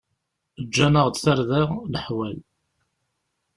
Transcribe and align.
Ǧǧan-aɣ-d 0.65 1.15
tarda 1.17 1.61
leḥwal. 1.91 2.37